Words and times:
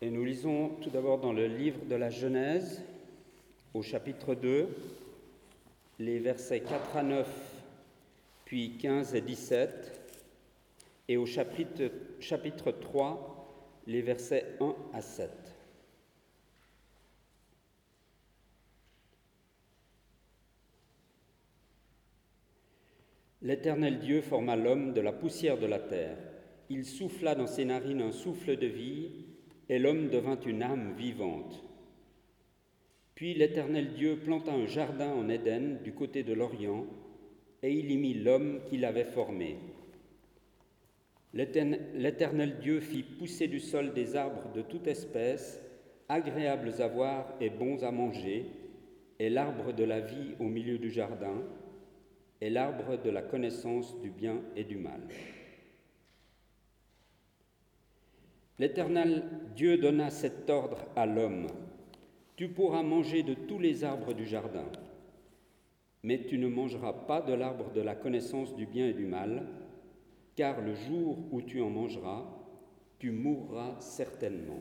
Et 0.00 0.10
nous 0.10 0.24
lisons 0.24 0.76
tout 0.80 0.90
d'abord 0.90 1.18
dans 1.18 1.32
le 1.32 1.48
livre 1.48 1.84
de 1.86 1.96
la 1.96 2.08
Genèse, 2.08 2.84
au 3.74 3.82
chapitre 3.82 4.36
2, 4.36 4.68
les 5.98 6.20
versets 6.20 6.60
4 6.60 6.96
à 6.96 7.02
9, 7.02 7.28
puis 8.44 8.78
15 8.78 9.16
et 9.16 9.20
17, 9.20 10.00
et 11.08 11.16
au 11.16 11.26
chapitre, 11.26 11.90
chapitre 12.20 12.70
3, 12.70 13.82
les 13.88 14.00
versets 14.00 14.46
1 14.60 14.76
à 14.92 15.02
7. 15.02 15.30
L'Éternel 23.42 23.98
Dieu 23.98 24.20
forma 24.20 24.54
l'homme 24.54 24.92
de 24.92 25.00
la 25.00 25.12
poussière 25.12 25.58
de 25.58 25.66
la 25.66 25.80
terre. 25.80 26.16
Il 26.70 26.84
souffla 26.84 27.34
dans 27.34 27.48
ses 27.48 27.64
narines 27.64 28.02
un 28.02 28.12
souffle 28.12 28.56
de 28.56 28.66
vie, 28.66 29.10
et 29.68 29.78
l'homme 29.78 30.08
devint 30.08 30.38
une 30.40 30.62
âme 30.62 30.94
vivante. 30.96 31.62
Puis 33.14 33.34
l'Éternel 33.34 33.94
Dieu 33.94 34.16
planta 34.16 34.52
un 34.52 34.66
jardin 34.66 35.12
en 35.12 35.28
Éden 35.28 35.78
du 35.82 35.92
côté 35.92 36.22
de 36.22 36.32
l'Orient, 36.32 36.86
et 37.62 37.72
il 37.72 37.90
y 37.90 37.96
mit 37.96 38.14
l'homme 38.14 38.60
qu'il 38.68 38.84
avait 38.84 39.04
formé. 39.04 39.56
L'Éternel 41.34 42.58
Dieu 42.60 42.80
fit 42.80 43.02
pousser 43.02 43.48
du 43.48 43.60
sol 43.60 43.92
des 43.92 44.16
arbres 44.16 44.52
de 44.54 44.62
toute 44.62 44.86
espèce, 44.86 45.60
agréables 46.08 46.80
à 46.80 46.88
voir 46.88 47.34
et 47.40 47.50
bons 47.50 47.84
à 47.84 47.90
manger, 47.90 48.46
et 49.18 49.28
l'arbre 49.28 49.72
de 49.72 49.84
la 49.84 50.00
vie 50.00 50.34
au 50.38 50.44
milieu 50.44 50.78
du 50.78 50.90
jardin, 50.90 51.42
est 52.40 52.50
l'arbre 52.50 53.02
de 53.02 53.10
la 53.10 53.22
connaissance 53.22 54.00
du 54.00 54.10
bien 54.10 54.40
et 54.56 54.64
du 54.64 54.76
mal. 54.76 55.00
L'Éternel 58.58 59.22
Dieu 59.54 59.78
donna 59.78 60.10
cet 60.10 60.50
ordre 60.50 60.84
à 60.96 61.06
l'homme. 61.06 61.46
Tu 62.34 62.48
pourras 62.48 62.82
manger 62.82 63.22
de 63.22 63.34
tous 63.34 63.60
les 63.60 63.84
arbres 63.84 64.14
du 64.14 64.26
jardin, 64.26 64.66
mais 66.02 66.24
tu 66.26 66.38
ne 66.38 66.48
mangeras 66.48 66.92
pas 66.92 67.20
de 67.20 67.32
l'arbre 67.32 67.72
de 67.72 67.80
la 67.80 67.94
connaissance 67.94 68.56
du 68.56 68.66
bien 68.66 68.88
et 68.88 68.94
du 68.94 69.06
mal, 69.06 69.46
car 70.34 70.60
le 70.60 70.74
jour 70.74 71.18
où 71.30 71.40
tu 71.40 71.60
en 71.60 71.70
mangeras, 71.70 72.24
tu 72.98 73.12
mourras 73.12 73.76
certainement. 73.80 74.60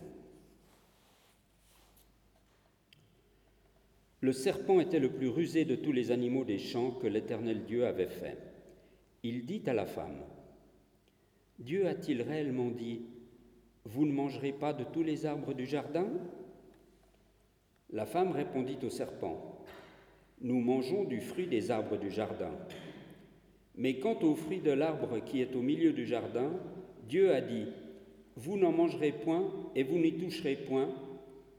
Le 4.21 4.31
serpent 4.31 4.79
était 4.79 4.99
le 4.99 5.11
plus 5.11 5.29
rusé 5.29 5.65
de 5.65 5.75
tous 5.75 5.91
les 5.91 6.11
animaux 6.11 6.43
des 6.43 6.59
champs 6.59 6.91
que 6.91 7.07
l'Éternel 7.07 7.65
Dieu 7.65 7.85
avait 7.85 8.07
fait. 8.07 8.37
Il 9.23 9.45
dit 9.45 9.63
à 9.67 9.73
la 9.73 9.85
femme, 9.85 10.21
Dieu 11.59 11.87
a-t-il 11.87 12.21
réellement 12.21 12.69
dit, 12.69 13.01
Vous 13.89 14.05
ne 14.05 14.11
mangerez 14.11 14.51
pas 14.51 14.73
de 14.73 14.83
tous 14.83 15.01
les 15.01 15.25
arbres 15.25 15.53
du 15.53 15.65
jardin? 15.65 16.07
La 17.89 18.05
femme 18.05 18.33
répondit 18.33 18.77
au 18.83 18.89
serpent, 18.89 19.63
Nous 20.41 20.59
mangeons 20.59 21.05
du 21.05 21.21
fruit 21.21 21.47
des 21.47 21.71
arbres 21.71 21.95
du 21.95 22.11
jardin. 22.11 22.51
Mais 23.75 23.97
quant 23.99 24.19
au 24.23 24.35
fruit 24.35 24.59
de 24.59 24.71
l'arbre 24.71 25.19
qui 25.19 25.41
est 25.41 25.55
au 25.55 25.61
milieu 25.61 25.93
du 25.93 26.05
jardin, 26.05 26.51
Dieu 27.07 27.33
a 27.33 27.39
dit, 27.39 27.67
Vous 28.35 28.57
n'en 28.57 28.73
mangerez 28.73 29.13
point 29.13 29.49
et 29.73 29.83
vous 29.83 29.99
n'y 29.99 30.17
toucherez 30.17 30.57
point, 30.57 30.89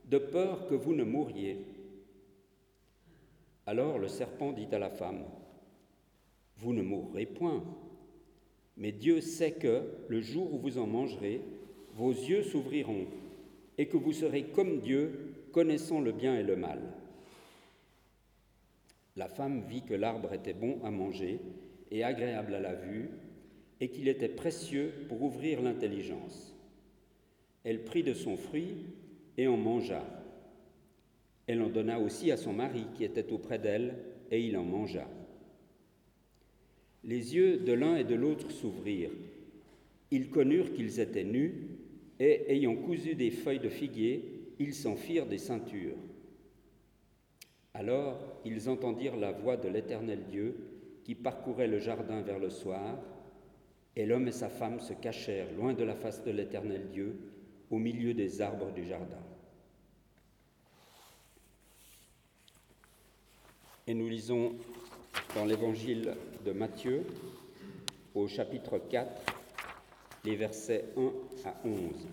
de 0.05 0.19
peur 0.19 0.67
que 0.67 0.75
vous 0.75 0.93
ne 0.93 1.03
mouriez. 1.03 1.65
Alors 3.65 3.97
le 3.97 4.07
serpent 4.07 4.51
dit 4.51 4.67
à 4.71 4.77
la 4.77 4.91
femme, 4.91 5.23
Vous 6.57 6.73
ne 6.73 6.83
mourrez 6.83 7.25
point, 7.25 7.63
mais 8.77 8.91
Dieu 8.91 9.19
sait 9.19 9.53
que, 9.53 9.81
le 10.09 10.21
jour 10.21 10.53
où 10.53 10.59
vous 10.59 10.77
en 10.77 10.85
mangerez, 10.85 11.41
vos 11.99 12.11
yeux 12.11 12.43
s'ouvriront, 12.43 13.07
et 13.77 13.87
que 13.87 13.97
vous 13.97 14.13
serez 14.13 14.43
comme 14.43 14.79
Dieu, 14.79 15.33
connaissant 15.51 15.99
le 15.99 16.13
bien 16.13 16.39
et 16.39 16.43
le 16.43 16.55
mal. 16.55 16.79
La 19.17 19.27
femme 19.27 19.63
vit 19.67 19.81
que 19.81 19.93
l'arbre 19.93 20.31
était 20.31 20.53
bon 20.53 20.79
à 20.85 20.91
manger 20.91 21.41
et 21.91 22.05
agréable 22.05 22.53
à 22.53 22.61
la 22.61 22.73
vue, 22.73 23.09
et 23.81 23.89
qu'il 23.89 24.07
était 24.07 24.29
précieux 24.29 24.93
pour 25.09 25.21
ouvrir 25.23 25.61
l'intelligence. 25.61 26.55
Elle 27.65 27.83
prit 27.83 28.03
de 28.03 28.13
son 28.13 28.37
fruit 28.37 28.77
et 29.37 29.47
en 29.47 29.57
mangea. 29.57 30.05
Elle 31.47 31.61
en 31.61 31.69
donna 31.69 31.99
aussi 31.99 32.31
à 32.31 32.37
son 32.37 32.53
mari 32.53 32.85
qui 32.95 33.03
était 33.03 33.33
auprès 33.33 33.59
d'elle, 33.59 33.95
et 34.31 34.39
il 34.39 34.55
en 34.55 34.63
mangea. 34.63 35.07
Les 37.03 37.35
yeux 37.35 37.57
de 37.57 37.73
l'un 37.73 37.97
et 37.97 38.05
de 38.05 38.15
l'autre 38.15 38.51
s'ouvrirent. 38.51 39.11
Ils 40.11 40.29
connurent 40.29 40.71
qu'ils 40.73 41.01
étaient 41.01 41.25
nus, 41.25 41.79
et 42.19 42.53
ayant 42.53 42.75
cousu 42.75 43.15
des 43.15 43.31
feuilles 43.31 43.59
de 43.59 43.69
figuier, 43.69 44.53
ils 44.59 44.73
s'en 44.73 44.95
firent 44.95 45.25
des 45.25 45.37
ceintures. 45.37 45.95
Alors 47.73 48.19
ils 48.43 48.69
entendirent 48.69 49.15
la 49.15 49.31
voix 49.31 49.55
de 49.57 49.69
l'Éternel 49.69 50.25
Dieu 50.29 50.55
qui 51.03 51.15
parcourait 51.15 51.67
le 51.67 51.79
jardin 51.79 52.21
vers 52.21 52.39
le 52.39 52.49
soir, 52.49 52.99
et 53.95 54.05
l'homme 54.05 54.27
et 54.27 54.31
sa 54.31 54.49
femme 54.49 54.79
se 54.79 54.93
cachèrent 54.93 55.51
loin 55.53 55.73
de 55.73 55.83
la 55.83 55.95
face 55.95 56.23
de 56.23 56.31
l'Éternel 56.31 56.89
Dieu, 56.91 57.15
au 57.71 57.77
milieu 57.77 58.13
des 58.13 58.41
arbres 58.41 58.71
du 58.71 58.85
jardin. 58.85 59.21
Et 63.87 63.93
nous 63.93 64.07
lisons 64.07 64.55
dans 65.35 65.45
l'évangile 65.45 66.13
de 66.45 66.51
Matthieu, 66.51 67.05
au 68.13 68.27
chapitre 68.27 68.77
4, 68.77 69.38
les 70.25 70.35
versets 70.35 70.85
1 70.97 71.47
à 71.47 71.55
11. 71.65 72.07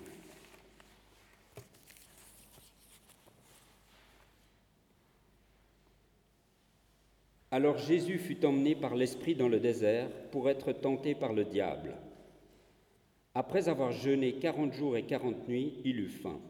Alors 7.50 7.78
Jésus 7.78 8.18
fut 8.18 8.44
emmené 8.44 8.74
par 8.74 8.96
l'Esprit 8.96 9.34
dans 9.34 9.48
le 9.48 9.60
désert 9.60 10.10
pour 10.30 10.50
être 10.50 10.72
tenté 10.72 11.14
par 11.14 11.32
le 11.32 11.44
diable. 11.44 11.94
Après 13.34 13.68
avoir 13.68 13.92
jeûné 13.92 14.34
quarante 14.34 14.72
jours 14.72 14.96
et 14.96 15.04
quarante 15.04 15.46
nuits, 15.48 15.74
il 15.84 16.00
eut 16.00 16.08
faim. 16.08 16.40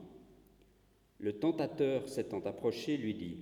Le 1.19 1.33
tentateur 1.33 2.09
s'étant 2.09 2.41
approché 2.41 2.97
lui 2.97 3.15
dit, 3.15 3.39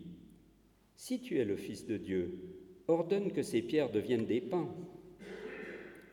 si 0.97 1.21
tu 1.21 1.39
es 1.39 1.45
le 1.45 1.57
Fils 1.57 1.87
de 1.87 1.97
Dieu, 1.97 2.39
ordonne 2.87 3.33
que 3.33 3.43
ces 3.43 3.63
pierres 3.63 3.91
deviennent 3.91 4.27
des 4.27 4.41
pains. 4.41 4.69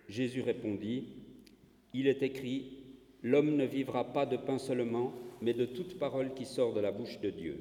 Jésus 0.08 0.42
répondit, 0.42 1.21
Il 1.94 2.08
est 2.08 2.24
écrit, 2.24 2.78
L'homme 3.24 3.56
ne 3.56 3.66
vivra 3.66 4.14
pas 4.14 4.26
de 4.26 4.38
pain 4.38 4.58
seulement, 4.58 5.14
mais 5.42 5.54
de 5.54 5.66
toute 5.66 6.00
parole 6.00 6.34
qui 6.34 6.46
sort 6.46 6.74
de 6.74 6.80
la 6.80 6.92
bouche 6.92 7.20
de 7.20 7.30
Dieu. 7.30 7.58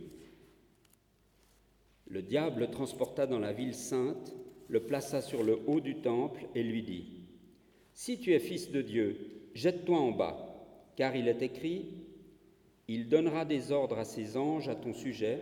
Le 2.07 2.23
diable 2.23 2.61
le 2.61 2.71
transporta 2.71 3.27
dans 3.27 3.39
la 3.39 3.53
ville 3.53 3.75
sainte, 3.75 4.35
le 4.69 4.81
plaça 4.81 5.21
sur 5.21 5.43
le 5.43 5.59
haut 5.67 5.81
du 5.81 5.97
temple 5.97 6.47
et 6.55 6.63
lui 6.63 6.83
dit, 6.83 7.05
Si 7.93 8.19
tu 8.19 8.33
es 8.33 8.39
fils 8.39 8.71
de 8.71 8.83
Dieu, 8.83 9.19
jette-toi 9.55 9.99
en 9.99 10.13
bas, 10.13 10.47
car 10.97 11.15
il 11.15 11.29
est 11.29 11.43
écrit, 11.43 11.91
Il 12.89 13.09
donnera 13.09 13.45
des 13.45 13.71
ordres 13.71 13.99
à 13.99 14.05
ses 14.05 14.37
anges 14.37 14.69
à 14.69 14.75
ton 14.75 14.95
sujet, 14.95 15.41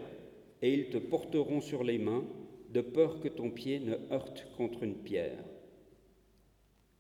et 0.63 0.75
ils 0.75 0.91
te 0.91 0.99
porteront 0.99 1.61
sur 1.61 1.85
les 1.85 1.99
mains, 1.99 2.25
de 2.71 2.81
peur 2.81 3.21
que 3.21 3.29
ton 3.29 3.51
pied 3.51 3.81
ne 3.81 3.97
heurte 4.13 4.47
contre 4.57 4.83
une 4.83 4.97
pierre. 4.97 5.43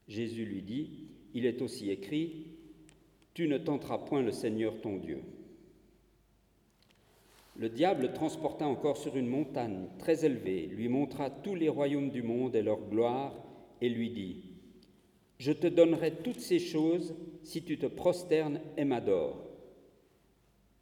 Jésus 0.07 0.47
lui 0.47 0.63
dit, 0.63 1.09
Il 1.35 1.47
est 1.47 1.63
aussi 1.63 1.91
écrit, 1.91 2.47
Tu 3.35 3.49
ne 3.49 3.59
tenteras 3.59 3.99
point 3.99 4.23
le 4.23 4.33
Seigneur 4.33 4.81
ton 4.81 4.97
Dieu. 4.97 5.23
Le 7.57 7.69
diable 7.69 8.13
transporta 8.13 8.67
encore 8.67 8.97
sur 8.97 9.17
une 9.17 9.27
montagne 9.27 9.89
très 9.99 10.25
élevée, 10.25 10.67
lui 10.67 10.89
montra 10.89 11.29
tous 11.29 11.57
les 11.57 11.69
royaumes 11.69 12.11
du 12.11 12.23
monde 12.23 12.55
et 12.55 12.63
leur 12.63 12.81
gloire, 12.89 13.35
et 13.81 13.89
lui 13.89 14.11
dit, 14.11 14.45
Je 15.39 15.53
te 15.53 15.67
donnerai 15.67 16.13
toutes 16.23 16.41
ces 16.41 16.61
choses 16.61 17.17
si 17.43 17.63
tu 17.63 17.77
te 17.77 17.87
prosternes 17.87 18.61
et 18.77 18.85
m'adores. 18.85 19.45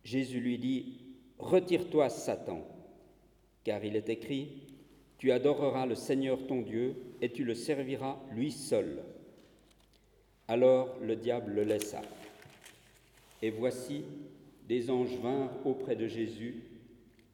Jésus 0.04 0.38
lui 0.38 0.58
dit, 0.58 1.00
Retire-toi, 1.38 2.10
Satan, 2.10 2.60
car 3.64 3.82
il 3.82 3.96
est 3.96 4.10
écrit, 4.10 4.68
Tu 5.16 5.32
adoreras 5.32 5.86
le 5.86 5.94
Seigneur 5.94 6.46
ton 6.46 6.60
Dieu, 6.60 6.94
et 7.22 7.32
tu 7.32 7.44
le 7.44 7.54
serviras 7.54 8.18
lui 8.32 8.52
seul. 8.52 9.02
Alors 10.48 10.96
le 11.00 11.16
diable 11.16 11.52
le 11.52 11.64
laissa. 11.64 12.02
Et 13.42 13.50
voici, 13.50 14.04
des 14.68 14.90
anges 14.90 15.16
vinrent 15.22 15.50
auprès 15.64 15.96
de 15.96 16.06
Jésus 16.06 16.62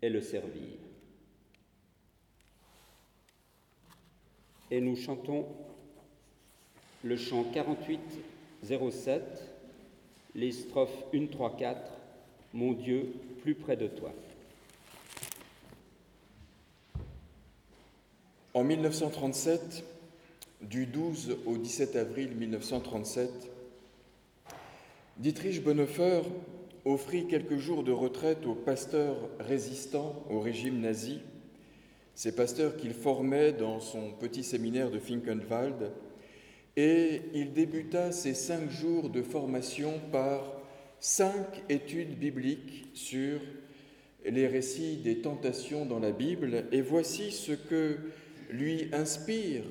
et 0.00 0.08
le 0.08 0.20
servirent. 0.20 0.78
Et 4.70 4.80
nous 4.80 4.96
chantons 4.96 5.46
le 7.04 7.16
chant 7.16 7.44
48, 7.44 8.00
07, 8.62 9.22
les 10.34 10.52
strophes 10.52 11.04
1, 11.14 11.26
3, 11.26 11.56
4, 11.56 11.92
Mon 12.54 12.72
Dieu, 12.72 13.12
plus 13.42 13.54
près 13.54 13.76
de 13.76 13.86
toi. 13.86 14.12
En 18.54 18.64
1937, 18.64 19.84
du 20.62 20.86
12 20.86 21.38
au 21.46 21.56
17 21.56 21.96
avril 21.96 22.36
1937, 22.36 23.30
Dietrich 25.18 25.62
Bonhoeffer 25.62 26.22
offrit 26.84 27.26
quelques 27.26 27.58
jours 27.58 27.82
de 27.82 27.92
retraite 27.92 28.46
aux 28.46 28.54
pasteurs 28.54 29.16
résistants 29.40 30.24
au 30.30 30.40
régime 30.40 30.80
nazi, 30.80 31.20
ces 32.14 32.34
pasteurs 32.34 32.76
qu'il 32.76 32.94
formait 32.94 33.52
dans 33.52 33.80
son 33.80 34.12
petit 34.12 34.44
séminaire 34.44 34.90
de 34.90 34.98
Finkenwald, 34.98 35.92
et 36.76 37.22
il 37.34 37.52
débuta 37.52 38.12
ces 38.12 38.34
cinq 38.34 38.70
jours 38.70 39.10
de 39.10 39.22
formation 39.22 40.00
par 40.10 40.60
cinq 41.00 41.62
études 41.68 42.18
bibliques 42.18 42.86
sur 42.94 43.40
les 44.24 44.46
récits 44.46 44.98
des 44.98 45.18
tentations 45.20 45.86
dans 45.86 45.98
la 45.98 46.12
Bible, 46.12 46.64
et 46.70 46.80
voici 46.80 47.32
ce 47.32 47.52
que 47.52 47.98
lui 48.50 48.88
inspirent 48.92 49.64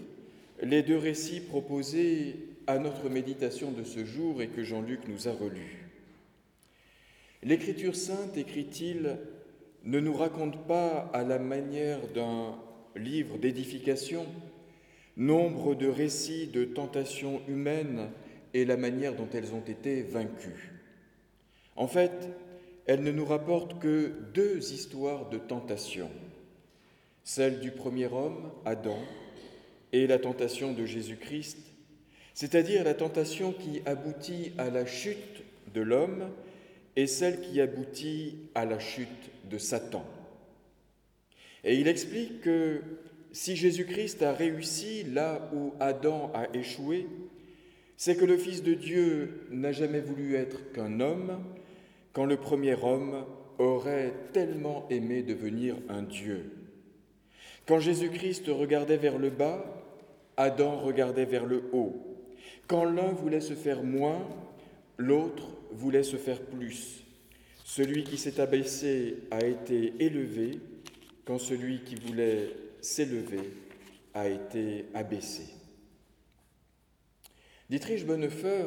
les 0.61 0.83
deux 0.83 0.97
récits 0.97 1.41
proposés 1.41 2.35
à 2.67 2.77
notre 2.77 3.09
méditation 3.09 3.71
de 3.71 3.83
ce 3.83 4.05
jour 4.05 4.41
et 4.41 4.47
que 4.47 4.63
Jean-Luc 4.63 5.07
nous 5.07 5.27
a 5.27 5.31
relus. 5.31 5.89
L'Écriture 7.43 7.95
sainte, 7.95 8.37
écrit-il, 8.37 9.17
ne 9.83 9.99
nous 9.99 10.13
raconte 10.13 10.67
pas 10.67 11.09
à 11.13 11.23
la 11.23 11.39
manière 11.39 12.07
d'un 12.13 12.55
livre 12.95 13.37
d'édification 13.39 14.25
nombre 15.17 15.75
de 15.75 15.87
récits 15.87 16.47
de 16.47 16.63
tentations 16.63 17.41
humaines 17.47 18.09
et 18.53 18.65
la 18.65 18.77
manière 18.77 19.15
dont 19.15 19.27
elles 19.33 19.53
ont 19.53 19.63
été 19.65 20.03
vaincues. 20.03 20.71
En 21.75 21.87
fait, 21.87 22.29
elle 22.85 23.03
ne 23.03 23.11
nous 23.11 23.25
rapporte 23.25 23.79
que 23.79 24.13
deux 24.33 24.73
histoires 24.73 25.29
de 25.29 25.37
tentation, 25.37 26.09
celle 27.23 27.59
du 27.59 27.71
premier 27.71 28.07
homme, 28.07 28.51
Adam, 28.65 28.99
et 29.93 30.07
la 30.07 30.19
tentation 30.19 30.73
de 30.73 30.85
Jésus-Christ, 30.85 31.57
c'est-à-dire 32.33 32.83
la 32.83 32.93
tentation 32.93 33.51
qui 33.51 33.81
aboutit 33.85 34.53
à 34.57 34.69
la 34.69 34.85
chute 34.85 35.43
de 35.73 35.81
l'homme 35.81 36.29
et 36.95 37.07
celle 37.07 37.41
qui 37.41 37.61
aboutit 37.61 38.49
à 38.55 38.65
la 38.65 38.79
chute 38.79 39.29
de 39.49 39.57
Satan. 39.57 40.05
Et 41.63 41.75
il 41.75 41.87
explique 41.87 42.41
que 42.41 42.81
si 43.31 43.55
Jésus-Christ 43.55 44.23
a 44.23 44.33
réussi 44.33 45.03
là 45.03 45.49
où 45.53 45.73
Adam 45.79 46.31
a 46.33 46.47
échoué, 46.55 47.07
c'est 47.95 48.15
que 48.15 48.25
le 48.25 48.37
Fils 48.37 48.63
de 48.63 48.73
Dieu 48.73 49.47
n'a 49.51 49.71
jamais 49.71 50.01
voulu 50.01 50.35
être 50.35 50.71
qu'un 50.73 50.99
homme, 50.99 51.43
quand 52.13 52.25
le 52.25 52.37
premier 52.37 52.75
homme 52.81 53.25
aurait 53.59 54.13
tellement 54.33 54.87
aimé 54.89 55.21
devenir 55.21 55.75
un 55.87 56.01
Dieu. 56.01 56.51
Quand 57.67 57.79
Jésus-Christ 57.79 58.47
regardait 58.47 58.97
vers 58.97 59.19
le 59.19 59.29
bas, 59.29 59.80
Adam 60.41 60.79
regardait 60.79 61.25
vers 61.25 61.45
le 61.45 61.63
haut. 61.71 62.17
Quand 62.67 62.83
l'un 62.83 63.11
voulait 63.11 63.41
se 63.41 63.53
faire 63.53 63.83
moins, 63.83 64.27
l'autre 64.97 65.49
voulait 65.71 66.01
se 66.01 66.15
faire 66.15 66.41
plus. 66.41 67.03
Celui 67.63 68.03
qui 68.03 68.17
s'est 68.17 68.41
abaissé 68.41 69.17
a 69.29 69.45
été 69.45 69.93
élevé, 69.99 70.59
quand 71.25 71.37
celui 71.37 71.83
qui 71.83 71.93
voulait 71.93 72.49
s'élever 72.81 73.53
a 74.15 74.27
été 74.27 74.85
abaissé. 74.95 75.43
Dietrich 77.69 78.05
Bonhoeffer 78.07 78.65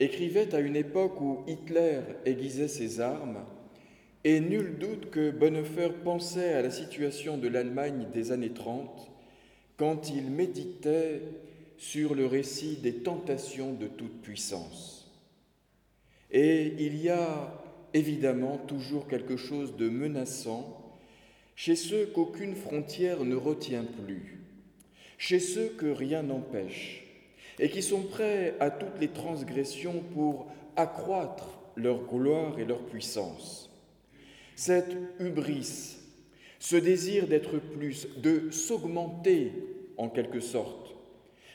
écrivait 0.00 0.52
à 0.52 0.58
une 0.58 0.76
époque 0.76 1.20
où 1.20 1.44
Hitler 1.46 2.00
aiguisait 2.26 2.66
ses 2.66 3.00
armes, 3.00 3.44
et 4.24 4.40
nul 4.40 4.78
doute 4.78 5.10
que 5.10 5.30
Bonhoeffer 5.30 5.90
pensait 6.02 6.54
à 6.54 6.62
la 6.62 6.70
situation 6.70 7.38
de 7.38 7.46
l'Allemagne 7.46 8.08
des 8.12 8.32
années 8.32 8.52
30 8.52 9.11
quand 9.76 10.10
il 10.10 10.30
méditait 10.30 11.22
sur 11.78 12.14
le 12.14 12.26
récit 12.26 12.76
des 12.76 12.94
tentations 12.94 13.72
de 13.72 13.86
toute 13.86 14.22
puissance. 14.22 15.10
Et 16.30 16.74
il 16.78 16.96
y 16.96 17.08
a 17.08 17.52
évidemment 17.92 18.56
toujours 18.56 19.08
quelque 19.08 19.36
chose 19.36 19.76
de 19.76 19.88
menaçant 19.88 20.78
chez 21.56 21.76
ceux 21.76 22.06
qu'aucune 22.06 22.54
frontière 22.54 23.24
ne 23.24 23.36
retient 23.36 23.84
plus, 24.04 24.40
chez 25.18 25.40
ceux 25.40 25.68
que 25.68 25.86
rien 25.86 26.22
n'empêche, 26.22 27.04
et 27.58 27.68
qui 27.68 27.82
sont 27.82 28.02
prêts 28.02 28.54
à 28.60 28.70
toutes 28.70 28.98
les 29.00 29.08
transgressions 29.08 30.02
pour 30.14 30.46
accroître 30.76 31.58
leur 31.76 32.06
gloire 32.06 32.58
et 32.58 32.64
leur 32.64 32.80
puissance. 32.86 33.70
Cette 34.56 34.96
hubris, 35.18 35.96
ce 36.62 36.76
désir 36.76 37.26
d'être 37.26 37.58
plus, 37.58 38.06
de 38.18 38.52
s'augmenter 38.52 39.50
en 39.96 40.08
quelque 40.08 40.38
sorte, 40.38 40.94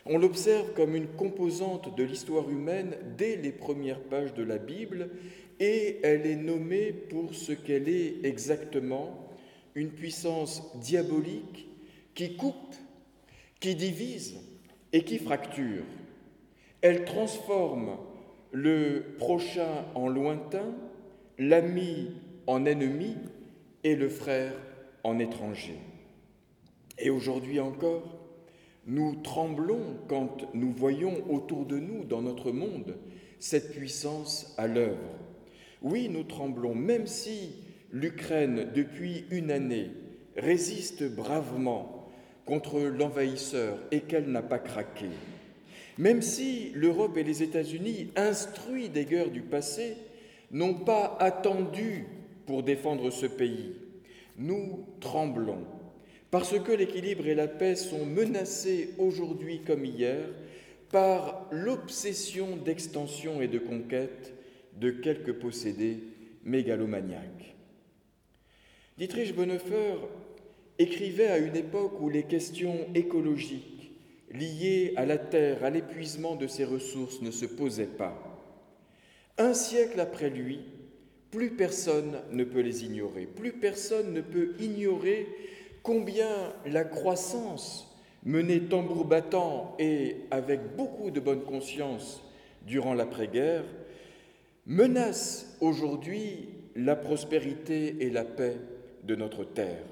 on 0.06 0.18
l'observe 0.18 0.74
comme 0.74 0.98
une 0.98 1.08
composante 1.08 1.96
de 1.96 2.04
l'histoire 2.04 2.50
humaine 2.50 2.94
dès 3.18 3.38
les 3.38 3.54
premières 3.54 4.02
pages 4.02 4.34
de 4.34 4.44
la 4.44 4.58
Bible 4.58 5.10
et 5.62 6.00
elle 6.04 6.26
est 6.26 6.36
nommée 6.36 6.92
pour 6.92 7.34
ce 7.34 7.54
qu'elle 7.54 7.88
est 7.88 8.16
exactement, 8.26 9.30
une 9.76 9.92
puissance 9.92 10.62
diabolique 10.76 11.70
qui 12.14 12.36
coupe, 12.36 12.76
qui 13.62 13.76
divise 13.76 14.36
et 14.92 15.04
qui 15.04 15.20
fracture. 15.20 15.86
Elle 16.82 17.06
transforme 17.06 17.96
le 18.52 19.16
prochain 19.18 19.86
en 19.96 20.10
lointain, 20.10 20.76
l'ami 21.40 22.12
en 22.46 22.66
ennemi 22.66 23.16
et 23.86 23.96
le 23.96 24.10
frère 24.10 24.52
en 25.04 25.20
étranger. 25.20 25.78
Et 27.00 27.10
aujourd'hui 27.10 27.60
encore, 27.60 28.18
nous 28.86 29.16
tremblons 29.16 29.98
quand 30.08 30.54
nous 30.54 30.72
voyons 30.72 31.30
autour 31.30 31.66
de 31.66 31.78
nous, 31.78 32.04
dans 32.06 32.22
notre 32.22 32.52
monde, 32.52 32.98
cette 33.40 33.74
puissance 33.74 34.56
à 34.58 34.68
l'œuvre. 34.68 34.98
Oui, 35.82 36.10
nous 36.10 36.24
tremblons, 36.24 36.74
même 36.74 37.06
si 37.06 37.52
l'Ukraine, 37.92 38.70
depuis 38.74 39.26
une 39.30 39.52
année, 39.52 39.92
résiste 40.36 41.04
bravement 41.04 42.08
contre 42.46 42.80
l'envahisseur 42.80 43.78
et 43.92 44.02
qu'elle 44.02 44.32
n'a 44.32 44.42
pas 44.42 44.60
craqué. 44.60 45.08
Même 45.98 46.22
si 46.22 46.72
l'Europe 46.74 47.18
et 47.18 47.24
les 47.24 47.44
États-Unis, 47.44 48.12
instruits 48.16 48.90
des 48.90 49.06
guerres 49.06 49.32
du 49.32 49.42
passé, 49.42 49.98
n'ont 50.52 50.76
pas 50.76 51.18
attendu 51.20 52.06
pour 52.46 52.64
défendre 52.64 53.10
ce 53.10 53.26
pays, 53.26 53.74
nous 54.38 54.86
tremblons 55.00 55.66
parce 56.32 56.60
que 56.60 56.72
l'équilibre 56.72 57.28
et 57.28 57.36
la 57.36 57.48
paix 57.48 57.76
sont 57.76 58.06
menacés 58.06 58.94
aujourd'hui 58.98 59.62
comme 59.66 59.86
hier 59.86 60.28
par 60.92 61.48
l'obsession 61.52 62.58
d'extension 62.58 63.42
et 63.42 63.48
de 63.48 63.60
conquête 63.60 64.34
de 64.80 64.92
quelques 64.92 65.34
possédés 65.34 66.04
mégalomaniaques. 66.44 67.56
Dietrich 68.98 69.36
Bonhoeffer 69.36 69.96
écrivait 70.80 71.28
à 71.28 71.38
une 71.38 71.56
époque 71.56 72.00
où 72.00 72.10
les 72.10 72.24
questions 72.24 72.88
écologiques 72.96 73.92
liées 74.32 74.94
à 74.96 75.06
la 75.06 75.18
Terre, 75.18 75.64
à 75.64 75.70
l'épuisement 75.70 76.36
de 76.36 76.48
ses 76.48 76.66
ressources 76.66 77.22
ne 77.22 77.32
se 77.32 77.46
posaient 77.46 77.86
pas. 77.86 78.24
Un 79.38 79.54
siècle 79.54 80.00
après 80.00 80.30
lui, 80.30 80.60
plus 81.32 81.52
personne 81.52 82.20
ne 82.32 82.44
peut 82.44 82.62
les 82.62 82.86
ignorer, 82.86 83.26
plus 83.26 83.54
personne 83.54 84.14
ne 84.14 84.22
peut 84.22 84.54
ignorer 84.60 85.28
combien 85.84 86.54
la 86.66 86.84
croissance 86.84 87.96
menée 88.24 88.62
tambour 88.62 89.06
battant 89.06 89.76
et 89.80 90.18
avec 90.32 90.76
beaucoup 90.76 91.12
de 91.12 91.20
bonne 91.20 91.44
conscience 91.44 92.24
durant 92.66 92.94
l'après-guerre 92.94 93.64
menace 94.66 95.56
aujourd'hui 95.62 96.50
la 96.76 96.96
prospérité 96.96 97.96
et 98.02 98.10
la 98.10 98.26
paix 98.26 98.58
de 99.04 99.16
notre 99.16 99.44
terre. 99.46 99.84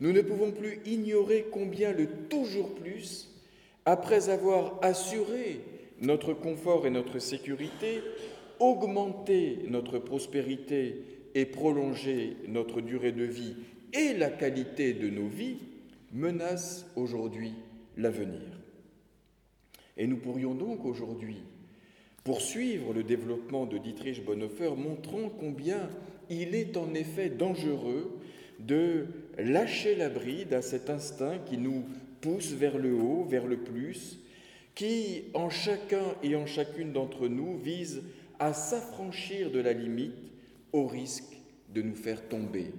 Nous 0.00 0.12
ne 0.12 0.20
pouvons 0.20 0.50
plus 0.50 0.80
ignorer 0.84 1.46
combien 1.50 1.92
le 1.92 2.06
toujours 2.28 2.74
plus, 2.74 3.30
après 3.86 4.28
avoir 4.28 4.78
assuré 4.82 5.60
notre 6.00 6.34
confort 6.34 6.86
et 6.86 6.90
notre 6.90 7.20
sécurité, 7.20 8.02
augmenté 8.60 9.60
notre 9.68 9.98
prospérité 9.98 11.02
et 11.34 11.46
prolongé 11.46 12.36
notre 12.48 12.80
durée 12.80 13.12
de 13.12 13.24
vie 13.24 13.54
et 13.92 14.14
la 14.14 14.30
qualité 14.30 14.92
de 14.92 15.08
nos 15.08 15.28
vies, 15.28 15.58
menace 16.12 16.86
aujourd'hui 16.96 17.54
l'avenir. 17.96 18.42
Et 19.96 20.06
nous 20.06 20.16
pourrions 20.16 20.54
donc 20.54 20.84
aujourd'hui 20.84 21.42
poursuivre 22.24 22.92
le 22.92 23.02
développement 23.02 23.66
de 23.66 23.78
Dietrich 23.78 24.24
Bonhoeffer, 24.24 24.70
montrant 24.76 25.28
combien 25.28 25.90
il 26.30 26.54
est 26.54 26.76
en 26.76 26.94
effet 26.94 27.28
dangereux 27.28 28.18
de 28.58 29.06
lâcher 29.38 29.94
la 29.94 30.08
bride 30.08 30.54
à 30.54 30.62
cet 30.62 30.88
instinct 30.88 31.38
qui 31.46 31.58
nous 31.58 31.84
pousse 32.20 32.52
vers 32.52 32.78
le 32.78 32.94
haut, 32.94 33.24
vers 33.24 33.46
le 33.46 33.58
plus, 33.58 34.18
qui 34.74 35.24
en 35.34 35.50
chacun 35.50 36.14
et 36.22 36.34
en 36.34 36.46
chacune 36.46 36.92
d'entre 36.92 37.28
nous 37.28 37.58
vise 37.58 38.02
à 38.38 38.52
s'affranchir 38.52 39.50
de 39.50 39.60
la 39.60 39.72
limite 39.72 40.32
au 40.72 40.86
risque 40.86 41.36
de 41.68 41.82
nous 41.82 41.94
faire 41.94 42.28
tomber, 42.28 42.72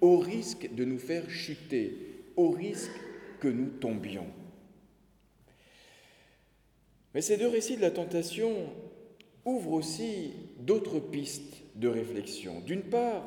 au 0.00 0.18
risque 0.18 0.74
de 0.74 0.84
nous 0.84 0.98
faire 0.98 1.28
chuter, 1.30 1.96
au 2.36 2.50
risque 2.50 3.00
que 3.40 3.48
nous 3.48 3.68
tombions. 3.68 4.26
Mais 7.14 7.20
ces 7.20 7.36
deux 7.36 7.48
récits 7.48 7.76
de 7.76 7.82
la 7.82 7.90
tentation 7.90 8.52
ouvre 9.44 9.72
aussi 9.72 10.32
d'autres 10.60 11.00
pistes 11.00 11.62
de 11.74 11.88
réflexion. 11.88 12.60
D'une 12.60 12.82
part, 12.82 13.24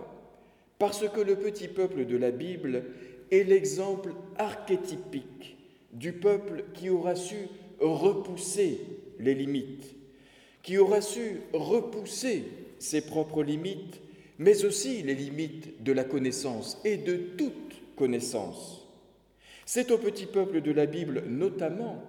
parce 0.79 1.07
que 1.07 1.21
le 1.21 1.35
petit 1.35 1.67
peuple 1.67 2.05
de 2.05 2.17
la 2.17 2.31
Bible 2.31 2.85
est 3.31 3.43
l'exemple 3.43 4.13
archétypique 4.37 5.57
du 5.93 6.13
peuple 6.13 6.65
qui 6.73 6.89
aura 6.89 7.15
su 7.15 7.35
repousser 7.79 8.81
les 9.19 9.33
limites, 9.33 9.94
qui 10.65 10.79
aura 10.79 10.99
su 10.99 11.41
repousser 11.53 12.43
ses 12.79 13.01
propres 13.01 13.43
limites, 13.43 14.01
mais 14.39 14.65
aussi 14.65 15.03
les 15.03 15.13
limites 15.13 15.83
de 15.83 15.91
la 15.91 16.03
connaissance 16.03 16.79
et 16.83 16.97
de 16.97 17.17
toute 17.37 17.75
connaissance. 17.95 18.83
C'est 19.67 19.91
au 19.91 19.99
petit 19.99 20.25
peuple 20.25 20.61
de 20.61 20.71
la 20.71 20.87
Bible 20.87 21.21
notamment 21.27 22.01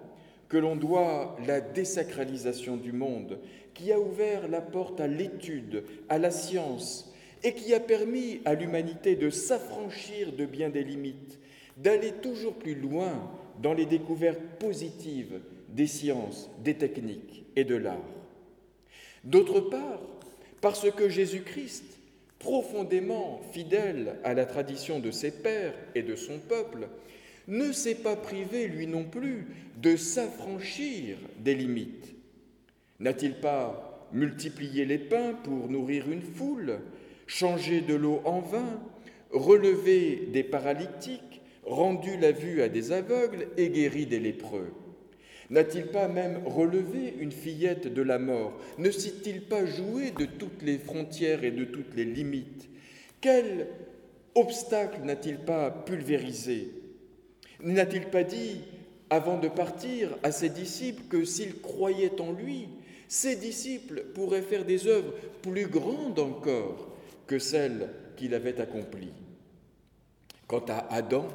que 0.49 0.57
l'on 0.57 0.75
doit 0.75 1.37
la 1.45 1.61
désacralisation 1.61 2.77
du 2.77 2.93
monde, 2.93 3.37
qui 3.75 3.91
a 3.91 3.99
ouvert 3.99 4.47
la 4.47 4.61
porte 4.61 4.99
à 5.01 5.07
l'étude, 5.07 5.83
à 6.09 6.17
la 6.17 6.31
science, 6.31 7.13
et 7.43 7.53
qui 7.53 7.75
a 7.75 7.79
permis 7.79 8.41
à 8.43 8.55
l'humanité 8.55 9.15
de 9.15 9.29
s'affranchir 9.29 10.33
de 10.33 10.47
bien 10.47 10.69
des 10.69 10.83
limites, 10.83 11.37
d'aller 11.77 12.11
toujours 12.23 12.55
plus 12.55 12.73
loin 12.73 13.13
dans 13.61 13.75
les 13.75 13.85
découvertes 13.85 14.41
positives 14.57 15.41
des 15.69 15.85
sciences, 15.85 16.49
des 16.63 16.73
techniques 16.73 17.45
et 17.55 17.63
de 17.63 17.75
l'art. 17.75 18.16
D'autre 19.27 19.59
part, 19.59 19.99
parce 20.61 20.89
que 20.89 21.09
Jésus-Christ, 21.09 21.83
profondément 22.39 23.41
fidèle 23.51 24.15
à 24.23 24.33
la 24.33 24.45
tradition 24.45 24.99
de 24.99 25.11
ses 25.11 25.31
pères 25.31 25.73
et 25.95 26.01
de 26.01 26.15
son 26.15 26.39
peuple, 26.39 26.87
ne 27.49 27.73
s'est 27.73 27.95
pas 27.95 28.15
privé, 28.15 28.69
lui 28.69 28.87
non 28.87 29.03
plus, 29.03 29.47
de 29.81 29.97
s'affranchir 29.97 31.17
des 31.39 31.55
limites. 31.55 32.15
N'a-t-il 33.01 33.33
pas 33.41 34.07
multiplié 34.13 34.85
les 34.85 34.97
pains 34.97 35.33
pour 35.43 35.67
nourrir 35.67 36.09
une 36.09 36.21
foule, 36.21 36.79
changé 37.25 37.81
de 37.81 37.95
l'eau 37.95 38.21
en 38.23 38.39
vin, 38.39 38.79
relevé 39.31 40.29
des 40.31 40.43
paralytiques, 40.43 41.41
rendu 41.65 42.15
la 42.15 42.31
vue 42.31 42.61
à 42.61 42.69
des 42.69 42.93
aveugles 42.93 43.49
et 43.57 43.71
guéri 43.71 44.05
des 44.05 44.21
lépreux? 44.21 44.71
N'a-t-il 45.49 45.87
pas 45.87 46.07
même 46.07 46.41
relevé 46.45 47.13
une 47.19 47.31
fillette 47.31 47.93
de 47.93 48.01
la 48.01 48.19
mort 48.19 48.53
Ne 48.77 48.91
s'est-il 48.91 49.43
pas 49.43 49.65
joué 49.65 50.11
de 50.11 50.25
toutes 50.25 50.61
les 50.61 50.77
frontières 50.77 51.43
et 51.43 51.51
de 51.51 51.63
toutes 51.63 51.95
les 51.95 52.03
limites? 52.03 52.67
Quel 53.21 53.67
obstacle 54.35 55.01
n'a-t-il 55.03 55.37
pas 55.37 55.71
pulvérisé? 55.71 56.71
N'a-t-il 57.61 58.05
pas 58.07 58.23
dit, 58.23 58.61
avant 59.09 59.39
de 59.39 59.47
partir, 59.47 60.17
à 60.21 60.31
ses 60.31 60.49
disciples 60.49 61.03
que 61.09 61.23
s'ils 61.23 61.61
croyaient 61.61 62.19
en 62.21 62.33
lui, 62.33 62.67
ses 63.07 63.37
disciples 63.37 64.03
pourraient 64.13 64.41
faire 64.41 64.65
des 64.65 64.87
œuvres 64.87 65.13
plus 65.41 65.67
grandes 65.67 66.19
encore 66.19 66.89
que 67.25 67.39
celles 67.39 67.89
qu'il 68.17 68.33
avait 68.33 68.59
accomplies? 68.59 69.13
Quant 70.45 70.65
à 70.67 70.93
Adam, 70.93 71.27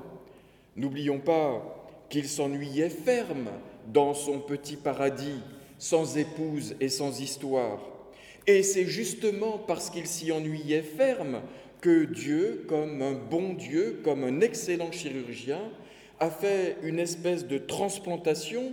n'oublions 0.76 1.18
pas 1.18 1.88
qu'il 2.10 2.28
s'ennuyait 2.28 2.90
ferme 2.90 3.48
dans 3.88 4.14
son 4.14 4.38
petit 4.38 4.76
paradis, 4.76 5.40
sans 5.78 6.16
épouse 6.16 6.74
et 6.80 6.88
sans 6.88 7.20
histoire. 7.20 7.80
Et 8.46 8.62
c'est 8.62 8.86
justement 8.86 9.58
parce 9.58 9.90
qu'il 9.90 10.06
s'y 10.06 10.32
ennuyait 10.32 10.82
ferme 10.82 11.40
que 11.80 12.04
Dieu, 12.04 12.64
comme 12.68 13.02
un 13.02 13.12
bon 13.12 13.54
Dieu, 13.54 14.00
comme 14.04 14.24
un 14.24 14.40
excellent 14.40 14.92
chirurgien, 14.92 15.60
a 16.20 16.30
fait 16.30 16.76
une 16.82 16.98
espèce 16.98 17.46
de 17.46 17.58
transplantation 17.58 18.72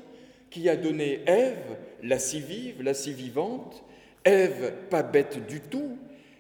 qui 0.50 0.70
a 0.70 0.76
donné 0.76 1.22
Ève, 1.26 1.78
la 2.04 2.20
si 2.20 2.40
vive, 2.40 2.82
la 2.82 2.94
si 2.94 3.14
vivante, 3.14 3.84
Ève 4.24 4.74
pas 4.90 5.04
bête 5.04 5.48
du 5.48 5.62
tout, 5.62 5.98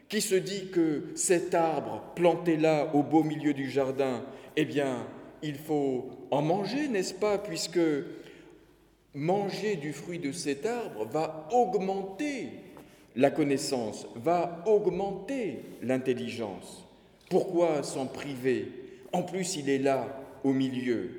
qui 0.10 0.22
se 0.22 0.36
dit 0.36 0.70
que 0.72 1.06
cet 1.16 1.54
arbre 1.54 2.04
planté 2.16 2.58
là 2.58 2.92
au 2.94 3.04
beau 3.04 3.24
milieu 3.24 3.54
du 3.54 3.70
jardin, 3.70 4.24
eh 4.56 4.66
bien, 4.66 5.08
il 5.42 5.56
faut 5.56 6.10
en 6.32 6.42
manger, 6.42 6.88
n'est-ce 6.88 7.14
pas, 7.14 7.38
puisque 7.38 7.80
manger 9.16 9.76
du 9.76 9.94
fruit 9.94 10.20
de 10.20 10.32
cet 10.32 10.66
arbre 10.66 11.06
va 11.06 11.48
augmenter 11.52 12.50
la 13.16 13.32
connaissance, 13.32 14.08
va 14.16 14.64
augmenter 14.66 15.62
l'intelligence. 15.82 16.86
Pourquoi 17.30 17.84
s'en 17.84 18.06
priver? 18.06 18.72
En 19.12 19.24
plus, 19.24 19.56
il 19.56 19.70
est 19.70 19.80
là, 19.80 20.08
au 20.44 20.54
milieu. 20.54 21.12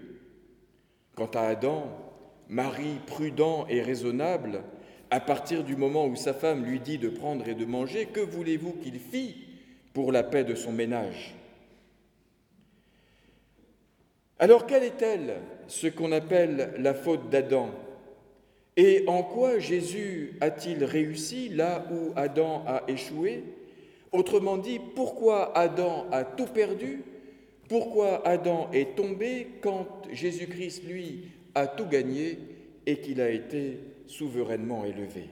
Quant 1.15 1.31
à 1.35 1.43
Adam, 1.43 1.85
mari 2.49 2.99
prudent 3.07 3.67
et 3.69 3.83
raisonnable, 3.83 4.63
à 5.11 5.21
partir 5.21 5.65
du 5.65 5.77
moment 5.77 6.07
où 6.07 6.15
sa 6.15 6.33
femme 6.33 6.65
lui 6.65 6.79
dit 6.79 6.99
de 6.99 7.09
prendre 7.09 7.49
et 7.49 7.55
de 7.55 7.65
manger, 7.65 8.07
que 8.07 8.21
voulez-vous 8.21 8.75
qu'il 8.75 8.99
fît 8.99 9.37
pour 9.93 10.13
la 10.13 10.23
paix 10.23 10.45
de 10.45 10.55
son 10.55 10.73
ménage? 10.73 11.35
Alors 14.39 14.67
quelle 14.67 14.85
est-elle, 14.85 15.43
ce 15.71 15.87
qu'on 15.87 16.11
appelle 16.11 16.75
la 16.79 16.95
faute 16.95 17.31
d'Adam. 17.31 17.71
Et 18.77 19.05
en 19.07 19.23
quoi 19.23 19.61
Jésus 19.61 20.37
a-t-il 20.41 20.83
réussi 20.85 21.49
là 21.49 21.87
où 21.93 22.11
Adam 22.17 22.65
a 22.67 22.83
échoué? 22.89 23.45
Autrement 24.11 24.57
dit, 24.57 24.81
pourquoi 24.97 25.57
Adam 25.57 26.07
a 26.11 26.25
tout 26.25 26.47
perdu? 26.47 27.05
Pourquoi 27.69 28.27
Adam 28.27 28.69
est 28.73 28.97
tombé 28.97 29.47
quand 29.61 29.87
Jésus-Christ, 30.11 30.83
lui, 30.89 31.29
a 31.55 31.69
tout 31.69 31.87
gagné 31.87 32.39
et 32.85 32.97
qu'il 32.97 33.21
a 33.21 33.31
été 33.31 33.79
souverainement 34.09 34.85
élevé? 34.85 35.31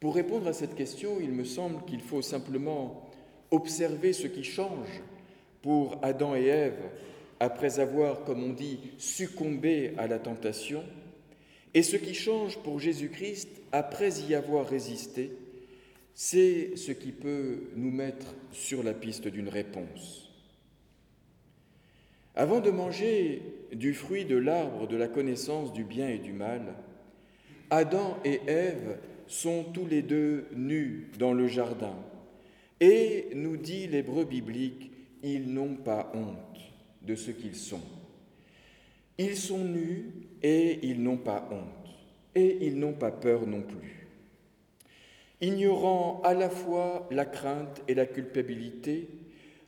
Pour 0.00 0.16
répondre 0.16 0.48
à 0.48 0.52
cette 0.52 0.74
question, 0.74 1.18
il 1.20 1.30
me 1.30 1.44
semble 1.44 1.84
qu'il 1.84 2.00
faut 2.00 2.22
simplement 2.22 3.08
observer 3.52 4.12
ce 4.12 4.26
qui 4.26 4.42
change 4.42 5.00
pour 5.60 5.96
Adam 6.02 6.34
et 6.34 6.46
Ève 6.46 6.82
après 7.42 7.80
avoir, 7.80 8.22
comme 8.22 8.44
on 8.44 8.52
dit, 8.52 8.78
succombé 8.98 9.94
à 9.98 10.06
la 10.06 10.20
tentation, 10.20 10.84
et 11.74 11.82
ce 11.82 11.96
qui 11.96 12.14
change 12.14 12.56
pour 12.58 12.78
Jésus-Christ 12.78 13.48
après 13.72 14.12
y 14.20 14.36
avoir 14.36 14.64
résisté, 14.64 15.32
c'est 16.14 16.76
ce 16.76 16.92
qui 16.92 17.10
peut 17.10 17.64
nous 17.74 17.90
mettre 17.90 18.26
sur 18.52 18.84
la 18.84 18.94
piste 18.94 19.26
d'une 19.26 19.48
réponse. 19.48 20.30
Avant 22.36 22.60
de 22.60 22.70
manger 22.70 23.42
du 23.72 23.92
fruit 23.92 24.24
de 24.24 24.36
l'arbre 24.36 24.86
de 24.86 24.96
la 24.96 25.08
connaissance 25.08 25.72
du 25.72 25.82
bien 25.82 26.10
et 26.10 26.18
du 26.18 26.32
mal, 26.32 26.62
Adam 27.70 28.18
et 28.24 28.40
Ève 28.46 28.98
sont 29.26 29.64
tous 29.64 29.86
les 29.86 30.02
deux 30.02 30.46
nus 30.54 31.10
dans 31.18 31.32
le 31.32 31.48
jardin. 31.48 31.96
Et, 32.78 33.30
nous 33.34 33.56
dit 33.56 33.88
l'hébreu 33.88 34.24
biblique, 34.24 34.92
ils 35.24 35.52
n'ont 35.52 35.74
pas 35.74 36.12
honte 36.14 36.71
de 37.06 37.14
ce 37.14 37.30
qu'ils 37.30 37.56
sont. 37.56 37.82
Ils 39.18 39.36
sont 39.36 39.64
nus 39.64 40.10
et 40.42 40.78
ils 40.82 41.02
n'ont 41.02 41.18
pas 41.18 41.48
honte, 41.50 41.94
et 42.34 42.66
ils 42.66 42.78
n'ont 42.78 42.94
pas 42.94 43.10
peur 43.10 43.46
non 43.46 43.62
plus. 43.62 44.08
Ignorant 45.40 46.20
à 46.24 46.34
la 46.34 46.48
fois 46.48 47.08
la 47.10 47.24
crainte 47.24 47.82
et 47.88 47.94
la 47.94 48.06
culpabilité, 48.06 49.08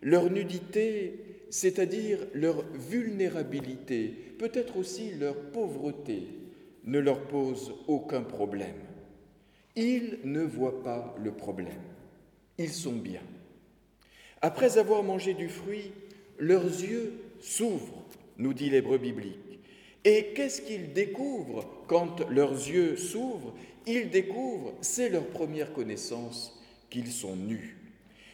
leur 0.02 0.30
nudité, 0.30 1.46
c'est-à-dire 1.50 2.18
leur 2.32 2.64
vulnérabilité, 2.72 4.08
peut-être 4.38 4.76
aussi 4.76 5.12
leur 5.12 5.36
pauvreté, 5.50 6.28
ne 6.84 6.98
leur 6.98 7.20
pose 7.22 7.74
aucun 7.88 8.22
problème. 8.22 8.76
Ils 9.76 10.18
ne 10.24 10.42
voient 10.42 10.82
pas 10.82 11.14
le 11.22 11.32
problème. 11.32 11.82
Ils 12.58 12.72
sont 12.72 12.96
bien. 12.96 13.22
Après 14.42 14.78
avoir 14.78 15.02
mangé 15.02 15.34
du 15.34 15.48
fruit, 15.48 15.90
leurs 16.38 16.64
yeux 16.64 17.12
s'ouvrent, 17.40 18.04
nous 18.38 18.54
dit 18.54 18.70
l'hébreu 18.70 18.98
biblique. 18.98 19.60
Et 20.04 20.32
qu'est-ce 20.34 20.60
qu'ils 20.60 20.92
découvrent 20.92 21.66
quand 21.86 22.28
leurs 22.28 22.52
yeux 22.52 22.96
s'ouvrent? 22.96 23.54
Ils 23.86 24.10
découvrent, 24.10 24.74
c'est 24.80 25.08
leur 25.08 25.26
première 25.26 25.72
connaissance, 25.72 26.58
qu'ils 26.90 27.12
sont 27.12 27.36
nus. 27.36 27.78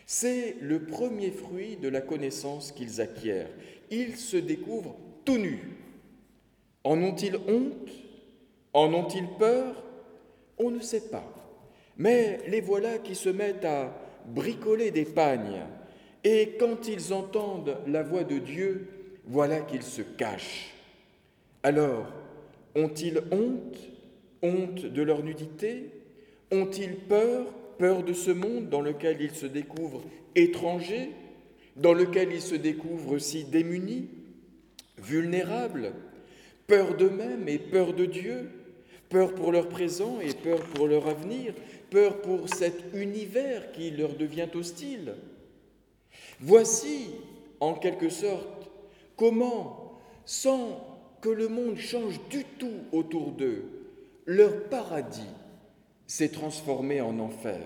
C'est 0.07 0.57
le 0.61 0.85
premier 0.85 1.31
fruit 1.31 1.77
de 1.77 1.89
la 1.89 2.01
connaissance 2.01 2.73
qu'ils 2.73 3.01
acquièrent. 3.01 3.51
Ils 3.91 4.17
se 4.17 4.37
découvrent 4.37 4.97
tout 5.25 5.39
nus. 5.39 5.77
En 6.83 7.01
ont-ils 7.01 7.37
honte? 7.37 7.91
En 8.73 8.93
ont-ils 8.93 9.29
peur? 9.39 9.85
On 10.59 10.71
ne 10.71 10.81
sait 10.81 11.09
pas. 11.09 11.25
Mais 11.97 12.41
les 12.49 12.61
voilà 12.61 12.99
qui 12.99 13.15
se 13.15 13.29
mettent 13.29 13.65
à 13.65 13.95
bricoler 14.27 14.91
des 14.91 15.05
pagnes. 15.05 15.63
Et 16.25 16.57
quand 16.59 16.89
ils 16.89 17.13
entendent 17.13 17.77
la 17.87 18.03
voix 18.03 18.25
de 18.25 18.39
Dieu, 18.39 18.89
voilà 19.27 19.61
qu'ils 19.61 19.83
se 19.83 20.03
cachent. 20.03 20.75
Alors, 21.63 22.07
ont-ils 22.75 23.21
honte 23.31 23.79
Honte 24.43 24.87
de 24.87 25.03
leur 25.03 25.23
nudité? 25.23 25.91
Ont-ils 26.51 26.97
peur 26.97 27.47
Peur 27.79 28.03
de 28.03 28.13
ce 28.13 28.31
monde 28.31 28.69
dans 28.69 28.83
lequel 28.83 29.21
ils 29.21 29.35
se 29.35 29.47
découvrent 29.47 30.03
étrangers 30.35 31.11
Dans 31.77 31.95
lequel 31.95 32.33
ils 32.33 32.43
se 32.43 32.55
découvrent 32.55 33.19
si 33.19 33.45
démunis 33.45 34.09
Vulnérables? 34.99 35.93
Peur 36.67 36.97
d'eux-mêmes 36.97 37.49
et 37.49 37.59
peur 37.59 37.95
de 37.95 38.05
Dieu? 38.05 38.51
Peur 39.09 39.35
pour 39.35 39.53
leur 39.53 39.69
présent 39.69 40.21
et 40.21 40.35
peur 40.35 40.61
pour 40.61 40.87
leur 40.87 41.09
avenir, 41.09 41.53
peur 41.91 42.21
pour 42.21 42.49
cet 42.49 42.85
univers 42.95 43.73
qui 43.73 43.91
leur 43.91 44.15
devient 44.15 44.49
hostile? 44.55 45.15
Voici, 46.43 47.11
en 47.61 47.75
quelque 47.75 48.09
sorte, 48.09 48.71
comment, 49.15 50.01
sans 50.25 50.81
que 51.21 51.29
le 51.29 51.49
monde 51.49 51.77
change 51.77 52.19
du 52.31 52.45
tout 52.59 52.81
autour 52.93 53.33
d'eux, 53.33 53.65
leur 54.25 54.65
paradis 54.71 55.21
s'est 56.07 56.31
transformé 56.31 57.03
en 57.03 57.19
enfer 57.19 57.61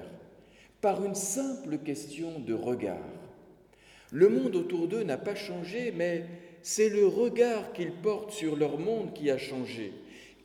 par 0.81 1.04
une 1.04 1.14
simple 1.14 1.78
question 1.78 2.40
de 2.40 2.52
regard. 2.52 2.99
Le 4.11 4.28
monde 4.28 4.57
autour 4.57 4.88
d'eux 4.88 5.04
n'a 5.04 5.19
pas 5.19 5.37
changé, 5.37 5.93
mais 5.97 6.25
c'est 6.62 6.88
le 6.88 7.07
regard 7.07 7.73
qu'ils 7.73 7.93
portent 7.93 8.33
sur 8.33 8.57
leur 8.57 8.76
monde 8.78 9.12
qui 9.12 9.31
a 9.31 9.38
changé. 9.38 9.93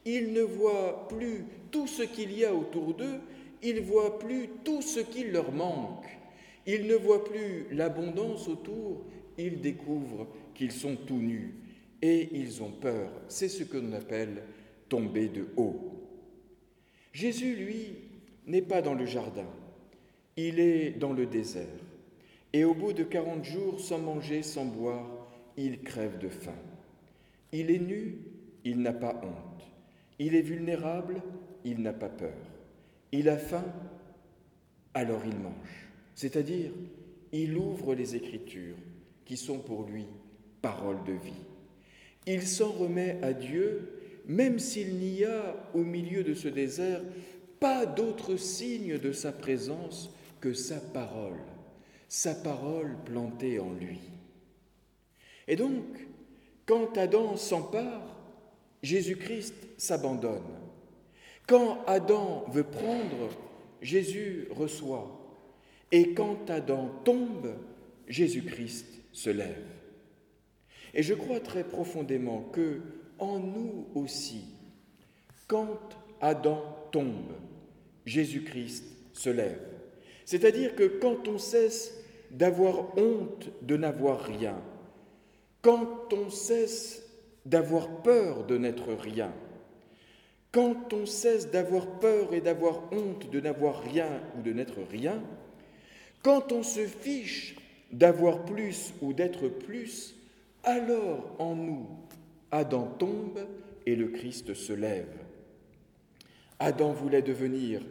Ils 0.05 0.33
ne 0.33 0.41
voient 0.43 1.07
plus 1.07 1.45
tout 1.71 1.87
ce 1.87 2.03
qu'il 2.03 2.37
y 2.37 2.45
a 2.45 2.53
autour 2.53 2.93
d'eux, 2.93 3.21
ils 3.63 3.81
voient 3.81 4.19
plus 4.19 4.49
tout 4.63 4.83
ce 4.83 4.99
qui 4.99 5.23
leur 5.23 5.51
manque. 5.51 6.18
Ils 6.65 6.87
ne 6.87 6.95
voient 6.95 7.23
plus 7.23 7.65
l'abondance 7.71 8.47
autour, 8.47 9.05
ils 9.37 9.61
découvrent 9.61 10.27
qu'ils 10.53 10.71
sont 10.71 10.95
tout 10.95 11.19
nus 11.19 11.55
et 12.01 12.29
ils 12.33 12.61
ont 12.61 12.71
peur. 12.71 13.11
C'est 13.27 13.49
ce 13.49 13.63
que 13.63 13.77
l'on 13.77 13.93
appelle 13.93 14.43
tomber 14.87 15.29
de 15.29 15.47
haut. 15.55 15.93
Jésus, 17.13 17.55
lui, 17.55 17.95
n'est 18.45 18.61
pas 18.61 18.81
dans 18.81 18.93
le 18.93 19.05
jardin, 19.05 19.47
il 20.35 20.59
est 20.59 20.91
dans 20.91 21.13
le 21.13 21.25
désert. 21.25 21.65
Et 22.51 22.63
au 22.63 22.73
bout 22.73 22.93
de 22.93 23.03
quarante 23.03 23.43
jours, 23.43 23.79
sans 23.79 23.99
manger, 23.99 24.41
sans 24.41 24.65
boire, 24.65 25.07
il 25.55 25.81
crève 25.81 26.17
de 26.17 26.29
faim. 26.29 26.55
Il 27.51 27.69
est 27.69 27.79
nu, 27.79 28.17
il 28.65 28.81
n'a 28.81 28.93
pas 28.93 29.21
honte. 29.23 29.67
Il 30.17 30.35
est 30.35 30.41
vulnérable, 30.41 31.21
il 31.63 31.81
n'a 31.81 31.93
pas 31.93 32.09
peur. 32.09 32.37
Il 33.11 33.29
a 33.29 33.37
faim, 33.37 33.65
alors 34.93 35.21
il 35.25 35.35
mange. 35.35 35.88
C'est-à-dire, 36.19 36.71
il 37.31 37.55
ouvre 37.55 37.95
les 37.95 38.13
Écritures, 38.13 38.75
qui 39.23 39.37
sont 39.37 39.59
pour 39.59 39.83
lui 39.83 40.05
paroles 40.61 41.01
de 41.05 41.13
vie. 41.13 41.45
Il 42.27 42.45
s'en 42.45 42.73
remet 42.73 43.17
à 43.21 43.31
Dieu, 43.31 44.21
même 44.25 44.59
s'il 44.59 44.95
n'y 44.95 45.23
a 45.23 45.55
au 45.73 45.85
milieu 45.85 46.25
de 46.25 46.33
ce 46.33 46.49
désert 46.49 46.99
pas 47.61 47.85
d'autre 47.85 48.35
signe 48.35 48.97
de 48.97 49.13
sa 49.13 49.31
présence 49.31 50.13
que 50.41 50.51
sa 50.51 50.81
parole, 50.81 51.39
sa 52.09 52.35
parole 52.35 52.97
plantée 53.05 53.57
en 53.57 53.71
lui. 53.71 54.01
Et 55.47 55.55
donc, 55.55 55.85
quand 56.65 56.97
Adam 56.97 57.37
s'empare, 57.37 58.13
Jésus-Christ 58.83 59.55
s'abandonne. 59.77 60.59
Quand 61.47 61.81
Adam 61.87 62.43
veut 62.49 62.65
prendre, 62.65 63.29
Jésus 63.81 64.49
reçoit. 64.51 65.15
Et 65.91 66.13
quand 66.13 66.49
Adam 66.49 66.89
tombe, 67.03 67.53
Jésus-Christ 68.07 68.85
se 69.11 69.29
lève. 69.29 69.65
Et 70.93 71.03
je 71.03 71.13
crois 71.13 71.39
très 71.39 71.63
profondément 71.63 72.41
que 72.51 72.81
en 73.19 73.39
nous 73.39 73.87
aussi, 73.95 74.45
quand 75.47 75.79
Adam 76.21 76.63
tombe, 76.91 77.33
Jésus-Christ 78.05 78.85
se 79.13 79.29
lève. 79.29 79.59
C'est-à-dire 80.25 80.75
que 80.75 80.83
quand 80.83 81.27
on 81.27 81.37
cesse 81.37 81.93
d'avoir 82.31 82.97
honte 82.97 83.49
de 83.61 83.77
n'avoir 83.77 84.21
rien, 84.21 84.61
quand 85.61 86.13
on 86.13 86.29
cesse 86.29 87.03
d'avoir 87.45 88.01
peur 88.01 88.45
de 88.45 88.57
n'être 88.57 88.93
rien, 88.93 89.33
quand 90.51 90.93
on 90.93 91.05
cesse 91.05 91.51
d'avoir 91.51 91.99
peur 91.99 92.33
et 92.33 92.41
d'avoir 92.41 92.91
honte 92.91 93.29
de 93.29 93.39
n'avoir 93.39 93.81
rien 93.83 94.21
ou 94.37 94.41
de 94.41 94.51
n'être 94.51 94.81
rien, 94.89 95.21
quand 96.21 96.51
on 96.51 96.63
se 96.63 96.85
fiche 96.85 97.55
d'avoir 97.91 98.45
plus 98.45 98.93
ou 99.01 99.13
d'être 99.13 99.47
plus, 99.47 100.15
alors 100.63 101.35
en 101.39 101.55
nous, 101.55 101.87
Adam 102.51 102.85
tombe 102.99 103.39
et 103.85 103.95
le 103.95 104.07
Christ 104.07 104.53
se 104.53 104.73
lève. 104.73 105.17
Adam 106.59 106.91
voulait 106.91 107.21
devenir 107.21 107.81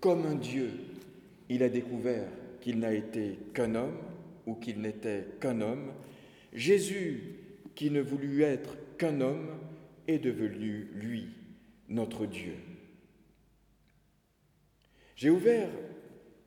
comme 0.00 0.26
un 0.26 0.34
Dieu. 0.34 0.70
Il 1.48 1.62
a 1.62 1.68
découvert 1.68 2.28
qu'il 2.60 2.78
n'a 2.78 2.92
été 2.92 3.38
qu'un 3.54 3.74
homme 3.74 3.96
ou 4.46 4.54
qu'il 4.54 4.80
n'était 4.80 5.26
qu'un 5.40 5.60
homme. 5.60 5.92
Jésus, 6.52 7.36
qui 7.74 7.90
ne 7.90 8.00
voulut 8.00 8.42
être 8.42 8.76
qu'un 8.98 9.20
homme, 9.20 9.48
est 10.06 10.18
devenu, 10.18 10.88
lui, 10.94 11.28
notre 11.88 12.26
Dieu. 12.26 12.54
J'ai 15.16 15.30
ouvert 15.30 15.68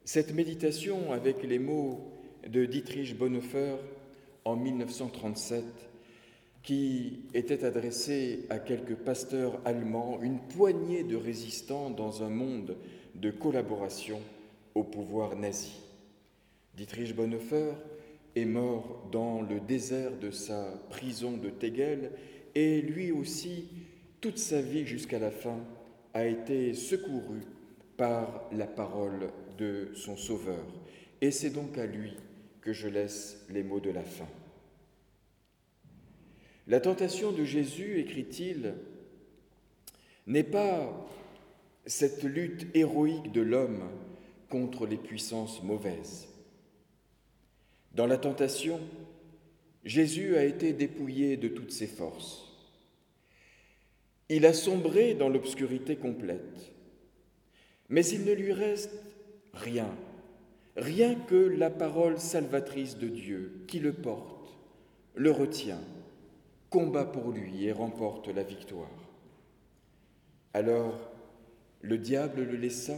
cette 0.05 0.33
méditation 0.33 1.13
avec 1.13 1.43
les 1.43 1.59
mots 1.59 2.11
de 2.47 2.65
Dietrich 2.65 3.17
Bonhoeffer 3.17 3.75
en 4.43 4.57
1937 4.57 5.63
qui 6.61 7.21
était 7.33 7.63
adressé 7.63 8.45
à 8.49 8.59
quelques 8.59 8.95
pasteurs 8.95 9.59
allemands, 9.65 10.19
une 10.21 10.39
poignée 10.39 11.03
de 11.03 11.15
résistants 11.15 11.89
dans 11.89 12.23
un 12.23 12.29
monde 12.29 12.75
de 13.15 13.31
collaboration 13.31 14.19
au 14.75 14.83
pouvoir 14.83 15.37
nazi. 15.37 15.79
Dietrich 16.75 17.15
Bonhoeffer 17.15 17.73
est 18.35 18.45
mort 18.45 19.07
dans 19.11 19.41
le 19.41 19.59
désert 19.61 20.17
de 20.19 20.31
sa 20.31 20.65
prison 20.89 21.37
de 21.37 21.49
Tegel 21.49 22.11
et 22.55 22.81
lui 22.81 23.11
aussi, 23.11 23.69
toute 24.19 24.37
sa 24.37 24.61
vie 24.61 24.85
jusqu'à 24.85 25.19
la 25.19 25.31
fin, 25.31 25.59
a 26.13 26.25
été 26.25 26.73
secouru 26.73 27.41
la 28.51 28.67
parole 28.67 29.29
de 29.57 29.91
son 29.95 30.17
Sauveur. 30.17 30.65
Et 31.21 31.31
c'est 31.31 31.49
donc 31.49 31.77
à 31.77 31.85
lui 31.85 32.13
que 32.61 32.73
je 32.73 32.87
laisse 32.87 33.45
les 33.49 33.63
mots 33.63 33.79
de 33.79 33.91
la 33.91 34.03
fin. 34.03 34.27
La 36.67 36.79
tentation 36.79 37.31
de 37.31 37.43
Jésus, 37.43 37.99
écrit-il, 37.99 38.75
n'est 40.27 40.43
pas 40.43 41.07
cette 41.85 42.23
lutte 42.23 42.67
héroïque 42.73 43.31
de 43.31 43.41
l'homme 43.41 43.83
contre 44.49 44.85
les 44.85 44.97
puissances 44.97 45.61
mauvaises. 45.61 46.29
Dans 47.93 48.07
la 48.07 48.17
tentation, 48.17 48.79
Jésus 49.83 50.37
a 50.37 50.45
été 50.45 50.71
dépouillé 50.71 51.35
de 51.35 51.49
toutes 51.49 51.71
ses 51.71 51.87
forces. 51.87 52.49
Il 54.29 54.45
a 54.45 54.53
sombré 54.53 55.13
dans 55.13 55.29
l'obscurité 55.29 55.97
complète, 55.97 56.72
mais 57.89 58.05
il 58.05 58.25
ne 58.25 58.33
lui 58.33 58.53
reste 58.53 58.91
rien, 59.53 59.89
rien 60.75 61.15
que 61.15 61.35
la 61.35 61.69
parole 61.69 62.19
salvatrice 62.19 62.97
de 62.97 63.07
Dieu 63.07 63.63
qui 63.67 63.79
le 63.79 63.93
porte, 63.93 64.57
le 65.15 65.31
retient, 65.31 65.81
combat 66.69 67.05
pour 67.05 67.31
lui 67.31 67.65
et 67.65 67.71
remporte 67.71 68.29
la 68.29 68.43
victoire. 68.43 68.89
Alors 70.53 71.13
le 71.83 71.97
diable 71.97 72.43
le 72.43 72.55
laissa, 72.55 72.97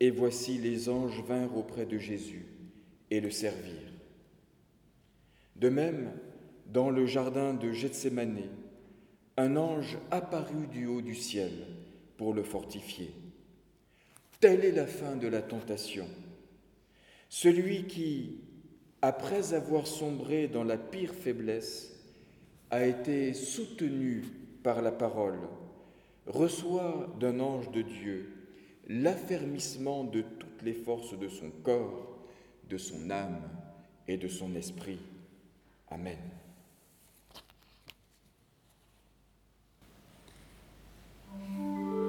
et 0.00 0.10
voici 0.10 0.58
les 0.58 0.90
anges 0.90 1.22
vinrent 1.24 1.56
auprès 1.56 1.86
de 1.86 1.98
Jésus 1.98 2.44
et 3.10 3.20
le 3.20 3.30
servirent. 3.30 3.72
De 5.56 5.70
même, 5.70 6.12
dans 6.66 6.90
le 6.90 7.06
jardin 7.06 7.54
de 7.54 7.72
Gethsemane, 7.72 8.42
un 9.38 9.56
ange 9.56 9.96
apparut 10.10 10.66
du 10.66 10.86
haut 10.86 11.00
du 11.00 11.14
ciel 11.14 11.52
pour 12.18 12.34
le 12.34 12.42
fortifier. 12.42 13.10
Telle 14.40 14.64
est 14.64 14.72
la 14.72 14.86
fin 14.86 15.16
de 15.16 15.28
la 15.28 15.42
tentation. 15.42 16.06
Celui 17.28 17.86
qui, 17.86 18.40
après 19.02 19.54
avoir 19.54 19.86
sombré 19.86 20.48
dans 20.48 20.64
la 20.64 20.76
pire 20.76 21.14
faiblesse, 21.14 21.92
a 22.70 22.84
été 22.84 23.32
soutenu 23.32 24.22
par 24.62 24.82
la 24.82 24.92
parole, 24.92 25.38
reçoit 26.26 27.14
d'un 27.18 27.40
ange 27.40 27.70
de 27.70 27.82
Dieu 27.82 28.32
l'affermissement 28.88 30.04
de 30.04 30.22
toutes 30.22 30.62
les 30.62 30.74
forces 30.74 31.18
de 31.18 31.28
son 31.28 31.50
corps, 31.62 32.18
de 32.68 32.76
son 32.76 33.10
âme 33.10 33.42
et 34.06 34.16
de 34.16 34.28
son 34.28 34.54
esprit. 34.54 35.00
Amen. 35.90 36.18